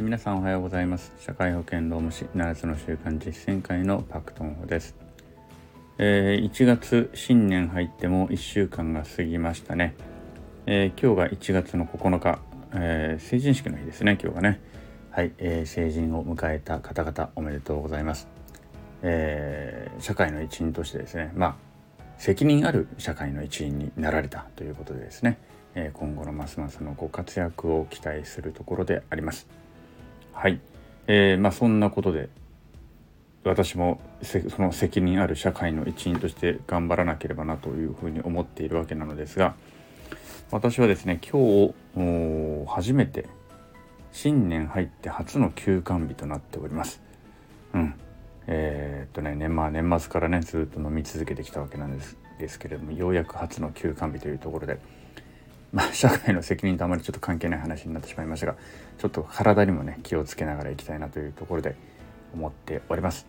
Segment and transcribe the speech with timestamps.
[0.00, 1.12] えー、皆さんおはようございます。
[1.20, 4.96] 社会保険労務士7つの習慣実践会のパクトンホです、
[5.98, 9.94] えー、1月新年入っても1週間が過ぎましたね、
[10.64, 12.38] えー、今日が1月の9日、
[12.72, 14.60] え成人式の日ですね今日がね。
[15.10, 18.26] はい、え成人を迎えた方々おめでとうございます、
[19.02, 21.30] え社会の一員としてですね。
[21.34, 21.56] まあ
[22.16, 25.36] 責任ある社会の一員になられたということでですね。
[25.74, 29.46] え今後のますますのご活躍を期待するところであります。
[30.40, 30.58] はい、
[31.06, 32.30] えー、まあ、そんなことで
[33.44, 39.54] 私もその責任ある社会の一員として頑張らなければなというふうに思っているわけなのですが
[40.50, 43.28] 私はですね今日初めて
[44.12, 47.02] 新年入って初の休館日となっております。
[47.74, 47.94] うん。
[48.46, 54.80] えー、っとね年,、まあ、年末からねずっと飲み続けてきたわけなんですですけれどもようやく初の休館日というところで
[55.72, 58.56] まあ、社会の責任とあまりちょっと関係ない話になってしまいましたが
[58.98, 61.76] ちょっと体にもね気をつけながらいきたいなというところで
[62.34, 63.26] 思っております。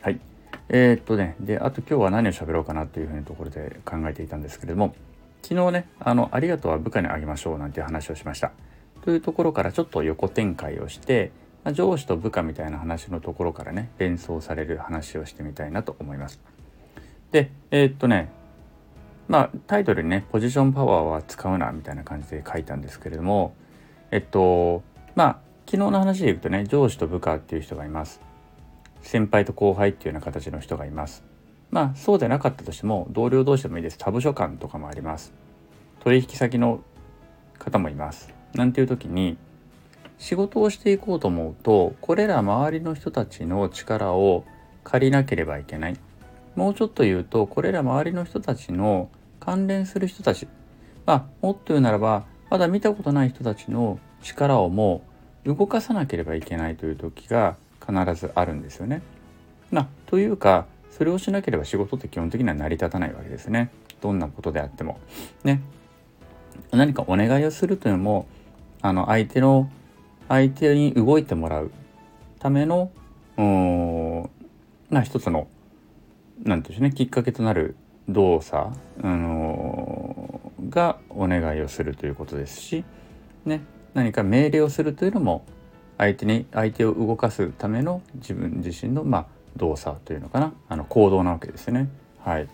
[0.00, 0.20] はい
[0.68, 4.94] えー、っとねであと今日は何を喋ろうかなというふうなところで考えていたんですけれども
[5.42, 8.52] 昨日ねあの「ありがとうは部下にあげましょう」なんていう話をしました。
[9.02, 11.32] というところからちょっと横展開をして、
[11.64, 16.40] まあ、上司と部下みたいな話のところからね連想される話をしてみたいなと思います。
[17.32, 18.30] でえー、っとね
[19.32, 23.54] まあタイトルにね「ポジションパワーは使うな」みたいな感じで書いたんですけれども
[24.10, 24.82] えっと
[25.14, 28.20] まあ昨日の話で言うとね上司と部下っていう人がいます。
[29.00, 31.24] 先輩と後輩っていうような形の人がいます。
[31.70, 33.96] まあそうでなかったとしても同僚同士でもいいです。
[33.96, 35.32] 他部署間とかもあります。
[36.00, 36.80] 取引先の
[37.58, 38.34] 方もいます。
[38.52, 39.38] なんていう時に
[40.18, 44.44] 仕事をしていこうと思うとこれら周りの人たちの力を
[44.84, 45.96] 借りなければいけない。
[46.54, 49.08] もうちょっと言うとこれら周りの人たちの
[49.44, 50.46] 関連する人たち
[51.04, 55.02] まあもっと言うならばまだ見たことない人たちの力をも
[55.44, 59.02] う動かさなければいけないという時が必ずあるんですよね。
[59.72, 63.70] まあ、というかそれをしなければ仕事って基本的には成り立たないわけですね。
[64.00, 65.00] どんなことであっても。
[65.42, 65.60] ね。
[66.70, 68.28] 何かお願いをするというのも
[68.80, 69.68] あの相手の
[70.28, 71.72] 相手に動いてもらう
[72.38, 72.92] ための
[74.90, 75.48] な一つの
[76.44, 77.74] 何て言うんでしょうねきっかけとなる
[78.12, 78.68] 動作、
[79.02, 82.84] あのー、がお願いをするということですし、
[83.44, 83.62] ね、
[83.94, 85.44] 何か命令をするというのも
[85.98, 91.88] 相手に相手を動かすための自分自身の、まあ、動作というのかなあの行動なわけですね。
[92.20, 92.48] はい、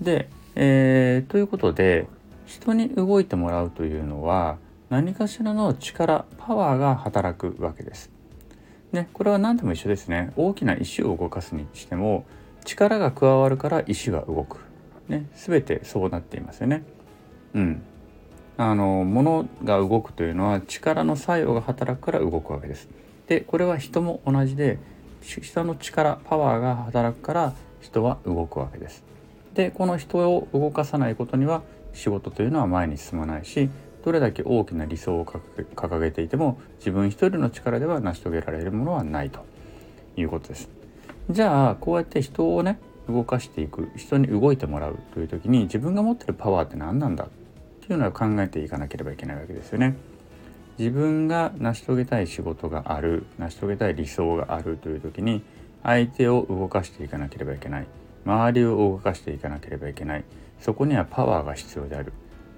[0.00, 2.06] で、えー、ということで
[2.44, 4.58] 人に動いてもらうというのは
[4.88, 8.10] 何かしらの力パワーが働くわけです。
[8.92, 12.24] ね、これは何でも一緒ですね大きな石を動かすにしても
[12.64, 14.58] 力が加わるから石が動く、
[15.08, 16.82] ね、全てそうなっていますよね。
[17.54, 17.82] うん、
[18.56, 22.88] あの物が動くというのは力の作用が働くから動くわけです。
[23.28, 24.78] でこれは人も同じで
[25.22, 29.04] 人の力パワーが働くから人は動くわけです。
[29.54, 31.62] でこの人を動かさないことには
[31.92, 33.70] 仕事というのは前に進まないし
[34.04, 39.44] どれだけ大きな理想を掲げていても自分一人の力では成し遂げられるものはないと
[40.16, 40.68] いうことです。
[41.30, 42.78] じゃあこうやって人をね
[43.08, 47.28] 動かしていく人に動いてもらうという時に自分が持ってるパワーって何なんだっ
[47.86, 49.96] ていうのを考えていかなければいけないわけですよね。
[50.78, 55.42] 自分が成し遂げたい仕事がある成し遂げたい理想があるという時に
[55.82, 57.86] 相手を動かしていかなければいけない
[58.26, 60.24] 周りを動かしていかなければいけない
[60.60, 62.12] そこにはパワーが必要である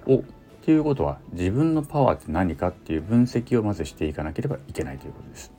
[0.07, 0.25] お
[0.65, 5.53] ということは自分のパワーって何かっていう分析をまずしていかなければいけないということです。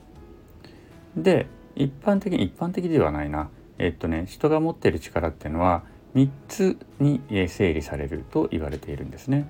[1.16, 3.48] で一般的に一般的ではないな
[3.80, 5.82] えっとね人が持っている力っていうのは
[6.14, 9.48] 3つに整理されると言われているんですね。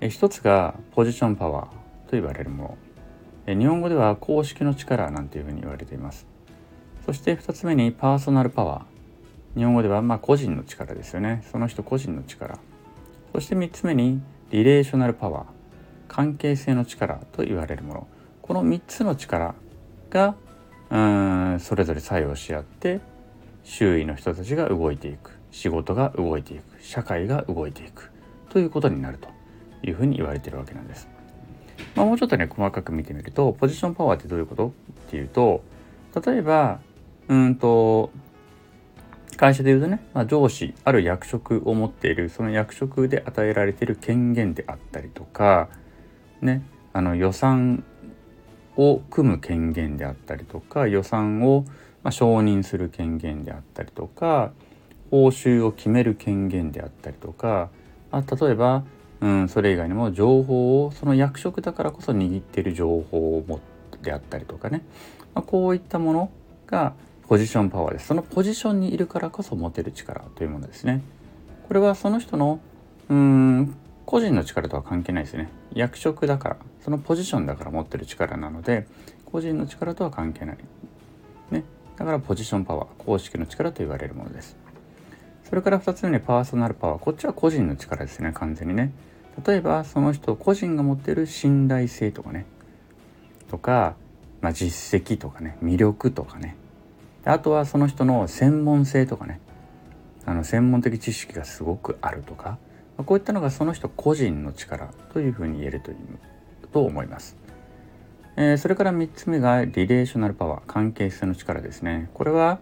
[0.00, 2.78] 一つがポジションパワーと言われるも
[3.46, 3.54] の。
[3.54, 6.26] 日本語では公式の力なんていうふうに言われています。
[7.04, 9.58] そして2つ目にパーソナルパワー。
[9.58, 11.44] 日本語ではま個人の力ですよね。
[11.52, 12.58] その人個人の力。
[13.34, 15.44] そして3つ目にリレーショナルパワー。
[16.08, 18.06] 関係性の力と言われるもの。
[18.40, 19.54] この3つの力
[20.08, 20.36] が
[20.90, 23.00] うんそれぞれ作用し合って
[23.66, 25.32] 周囲の人たちが動いていく。
[25.50, 26.80] 仕事が動いていく。
[26.80, 28.12] 社会が動いていく。
[28.48, 29.28] ということになると
[29.82, 31.08] いうふうに言われてるわけなんです。
[31.96, 34.70] まあ、もうちょっとね細かく見てみるとポジションパワーってどういうことっ
[35.10, 35.62] ていうと
[36.24, 36.80] 例えば
[37.28, 38.10] うんと
[39.36, 45.68] 会社でいうとね、まあ、上司ある役職を持っているその役職で与えられている権限であったりとか
[46.40, 46.62] ね
[46.94, 47.84] あの予算
[48.76, 51.64] を組む権限であったりとか予算を
[52.06, 54.52] ま承認する権限であったりとか
[55.10, 57.68] 報酬を決める権限であったりとか
[58.12, 58.84] あ例えば、
[59.20, 63.58] うん、それ以外にも情報をその役職だからこそ握っている情報を持
[64.02, 64.82] であったりとかね、
[65.34, 66.30] まあ、こういったもの
[66.68, 66.92] が
[67.26, 68.06] ポジションパワーです。
[68.06, 71.02] そのポジションにいるからこそ持てる力というものですね。
[71.66, 72.60] これはその人の
[73.08, 75.48] うん個人の力とは関係ないですね。
[75.74, 78.86] 役職だからそのポジションだから持ってる力なので
[79.24, 80.58] 個人の力とは関係ない、
[81.96, 84.56] だからポジションパワー公式の力と言われるものです。
[85.48, 86.98] それから2つ目にパーソナルパワー。
[86.98, 88.92] こっちは個人の力ですね完全にね。
[89.46, 92.46] 例えばその人個人が持っている信頼性とかね。
[93.48, 93.94] とか、
[94.40, 95.56] まあ、実績とかね。
[95.62, 96.56] 魅力とかね。
[97.24, 99.40] あとはその人の専門性とかね。
[100.24, 102.58] あの専門的知識がすごくあるとか。
[102.98, 105.96] まこういったのがその人個人の力というふうに言えるという
[106.72, 107.36] と思います。
[108.36, 112.10] えー、それから3つ目がリレーショナルパワー関係性の力ですね。
[112.14, 112.58] これは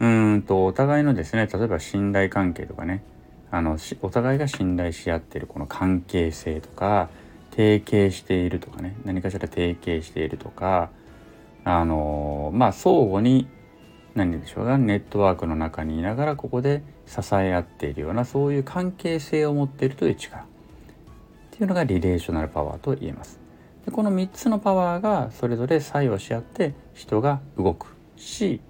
[0.00, 3.02] うんとお互いのですね例えば信頼関係とかね
[3.50, 7.10] あのお互いが信頼し合ってるこの関係性とか
[7.50, 10.90] 提携しているとかね何かしら提携しているとか
[11.64, 13.46] あのまあ相互に
[14.14, 20.46] 何でしょうかネットワークの中にいながらここで支え合っているようなそういう関係性を持っているという力っ
[21.50, 23.38] ていうのがリレーショナルパワーと言えます。
[23.84, 28.60] でこの3つのパワーがそれぞれ作用し合って人が動くし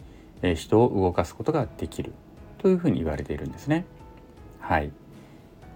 [0.43, 2.13] え人を動かすことができる
[2.59, 3.85] というふうに言われているんですね。
[4.59, 4.93] はい。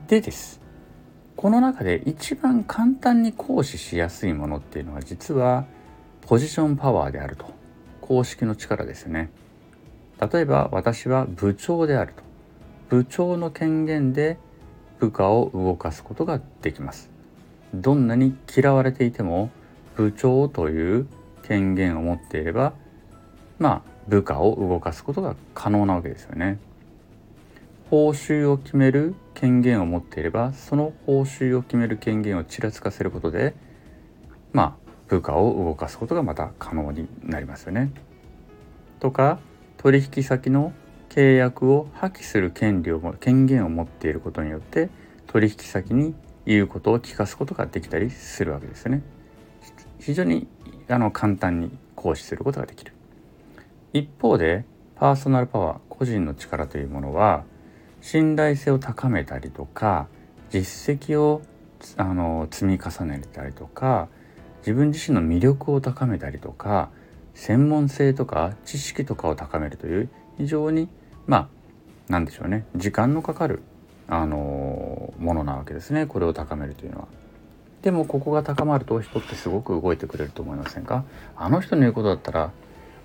[0.06, 0.60] でです。
[1.36, 5.66] この中で一番簡単に行使しやすいものっていうのは実は
[6.22, 7.52] ポジションパワーであると。
[8.00, 9.30] 公式の力ですよね。
[10.32, 12.22] 例えば私は部長であると。
[12.90, 14.38] 部長の権限で
[14.98, 17.10] 部下を動かすことができます。
[17.80, 19.50] どんなに嫌われていても
[19.96, 21.06] 部長という
[21.42, 22.72] 権限を持っていれば
[23.58, 26.58] まあ部下を動かすことが可能なわけですよね。
[27.90, 33.54] 報酬を決める権限を持っていればその報酬を決める権限をちらつかせることで
[34.52, 37.92] まあ部下を動かすことがまた可能になりますよね。
[39.00, 39.38] とか
[39.76, 40.72] 取引先の
[41.10, 44.88] 契約を破棄する権利を権限を持っていることによって
[45.26, 46.14] 取引先に
[46.46, 49.02] 言うことを聞かすことができたりするわけですよね。
[49.98, 50.46] 非常に
[50.88, 52.92] あの簡単に行使することができる。
[53.92, 54.64] 一方で
[54.96, 57.44] パーソナルパワー個人の力というものは
[58.00, 60.08] 信頼性を高めたりとか
[60.50, 61.42] 実績を
[61.96, 64.08] あの積み重ねたりとか
[64.58, 66.90] 自分自身の魅力を高めたりとか
[67.34, 70.08] 専門性とか知識とかを高めるという
[70.38, 70.88] 非常に
[71.26, 71.48] まあ
[72.08, 73.62] 何でしょうね時間のかかる
[74.08, 76.06] あのものなわけですね。
[76.06, 77.08] これを高めるというのは。
[77.82, 81.04] でもここが高まると人ってすごく動いてくれると思いませんか？
[81.36, 82.50] あの人の言うことだったら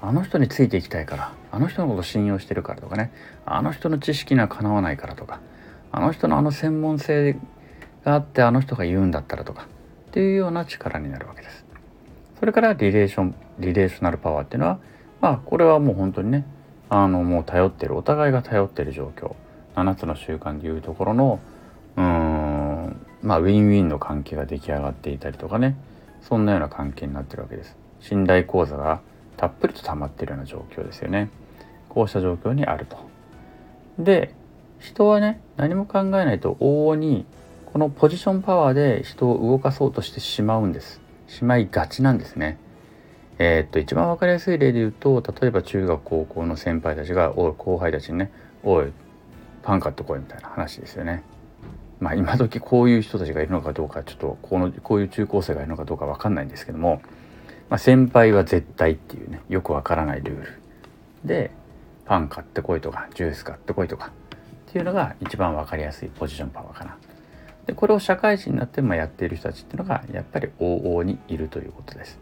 [0.01, 3.12] あの人についていきたいからあの人のこと信用してるからとかね。
[3.46, 5.42] あの人の知識にはかなわないからとか。
[5.92, 7.34] あの人のあの専門性
[8.06, 9.68] があってあの人が言うんだったらとか。
[10.10, 11.66] っていうような力になるわけです。
[12.40, 14.80] それからリレーションリレーショナルパワーっていうのは
[15.22, 16.45] まあこれはもう本当にね
[16.90, 19.36] あのもう頼ってるお互いが頼ってる状況。
[19.75, 21.39] 7つの習慣でいうところの
[21.95, 25.75] うーんまあウィンウィンの関係が出来上がっていたりとかね
[26.21, 27.75] そんなような関係になってるわけです。
[28.00, 29.01] 信頼講座が
[29.38, 31.30] たっぷりと溜まってるような状況ですよね。
[31.88, 32.98] こうした状況にあると。
[33.98, 34.33] で
[34.80, 37.25] 人はね何も考えないと往々に
[37.66, 41.02] このポジションパワーで人を動かそうとしてしまうんです。
[41.28, 42.57] しまいがちなんですね。
[43.38, 48.31] えー、っと一番分かりやすい例で言うと例えば中学高校の先輩たちがおい後輩たちにね
[48.64, 48.92] 「おい
[49.61, 51.23] パン買ってこい」みたいな話ですよね。
[51.99, 57.01] まあ今時こういう人たちがいるのかどうかちょっとこのこういう中高生がいるのかどうか分かんないんですけども
[57.69, 60.61] まあ、先輩は絶対っていうねよくわからないルール
[61.23, 61.51] で
[62.06, 64.07] パン買ってこいとかジュース買ってこいとか
[64.69, 66.97] っていうのが一番分かりやすいポジションパワーかな。
[67.68, 72.19] でこれを社会人になってもやっている人たちっていうのがやっぱり往々にいるということです。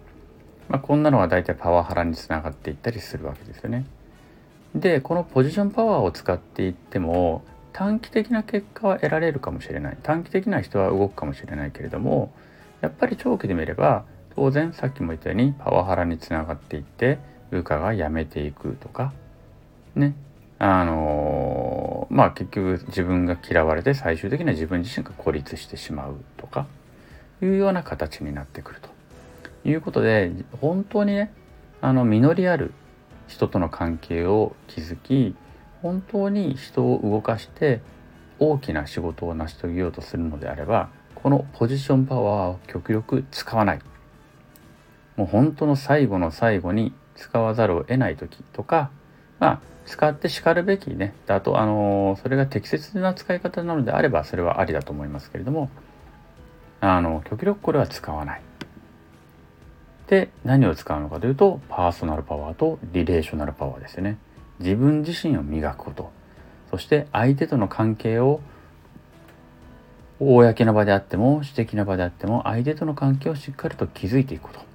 [0.67, 3.86] まあ、こんなのは大体パワハラにつながっていったりするわけですよね。
[4.80, 7.44] でこのポジションパワーを使っていっても
[7.74, 9.98] 短期的な結果は得られるかもしれない。
[10.02, 12.32] 短期的な人は動くかもしれないけれども
[12.82, 14.06] やっぱり長期で見れば
[14.36, 17.20] 当然さっきも言ったようにパワハラにつながっていって
[17.50, 19.14] 部下が辞めていくとか
[19.96, 20.16] ね。
[20.60, 26.66] あのー、まあ結局自分が嫌われて最終的には自分自身が孤立してしまうとか
[27.44, 28.90] いうような形になってくると
[29.70, 31.32] いうことで本当にね
[31.80, 32.74] あの実りある
[33.28, 35.36] 人との関係を築き
[35.82, 37.82] 本当に人を動かして
[38.40, 43.80] 大きな仕事を成し遂げようとするのであればこのポジションパワーを極力使わない。
[45.16, 48.92] もう本当の最後の最後に使わざるを得ない時とか
[49.40, 55.72] まあ使ってしかるべきねだとあのそれが適切な使い方なのであればそれはありだと思いますけれども
[56.82, 58.42] あの極力これは使わない。
[60.08, 64.18] で何を使うのかというとパーソナルパワーとリレーショナルパワーですよね。
[64.60, 66.12] 自分自身を磨くこと。
[66.72, 68.42] そして相手との関係を
[70.20, 74.68] 公な場であっても私的な場であっても相手との関係をしっかりと築いていくこと。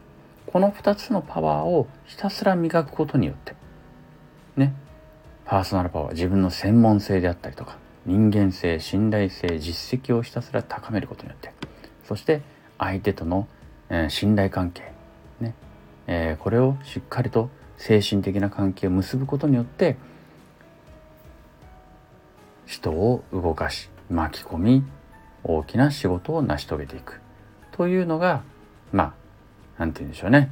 [0.53, 3.55] この2つのパワーをひたすら磨くことによって
[4.55, 4.75] ね
[5.47, 11.55] パーソナルパワー自分の専門性であったりとか人間性信頼性実績をひたすら高めることによって
[12.07, 12.43] そして
[12.79, 13.49] 相手との、
[13.89, 14.93] えー、信頼関係、
[16.07, 19.97] えー、これをしっかりと精神的な関係を結ぶことによって
[22.67, 24.85] 人を動かし巻き込み
[25.45, 27.21] 大きな仕事を成し遂げていく
[27.73, 28.43] というのが
[28.93, 29.15] まあ
[29.79, 30.51] 何て言うんでしょうね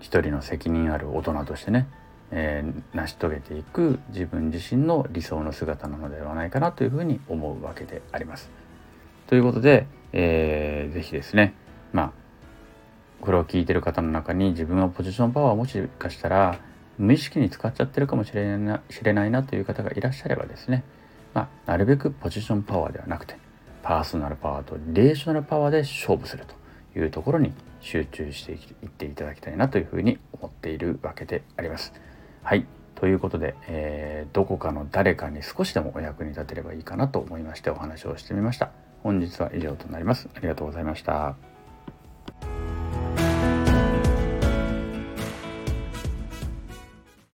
[0.00, 1.88] 一人の責任ある大人としてね、
[2.30, 8.50] えー、成し遂げていく自分自身の理想の姿なのではないかなというふうに思うわけであります。
[9.26, 11.54] ということで、えー、ぜひですね
[11.92, 12.21] まあ
[13.22, 16.58] これを聞いてる方の中に自分はポジションパワーをもしかしたら
[16.98, 20.82] 無意識に使っちゃってるかもしれないな知れないなという方がいらっしゃればですね、
[21.32, 23.36] まあ、なるべくポジションパワーではなくて
[23.82, 31.92] パーソナルパワーとレーショナルパワーで勝負するというところに集中していっていただきたいなというふうに思っているわけであります。
[32.42, 38.70] はいということで、えー、どこかの誰かに少しでもお役に立てればいいかなと思いましてお話をしてみました。
[39.02, 40.28] 本日は以上となります。
[40.34, 41.51] ありがとうございました。